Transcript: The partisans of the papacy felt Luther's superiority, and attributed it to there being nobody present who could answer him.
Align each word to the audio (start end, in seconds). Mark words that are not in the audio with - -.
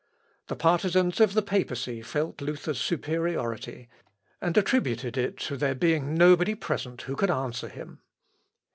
The 0.47 0.55
partisans 0.55 1.19
of 1.21 1.35
the 1.35 1.43
papacy 1.43 2.01
felt 2.01 2.41
Luther's 2.41 2.79
superiority, 2.81 3.87
and 4.41 4.57
attributed 4.57 5.15
it 5.15 5.37
to 5.41 5.55
there 5.55 5.75
being 5.75 6.15
nobody 6.15 6.55
present 6.55 7.03
who 7.03 7.15
could 7.15 7.29
answer 7.29 7.69
him. 7.69 8.01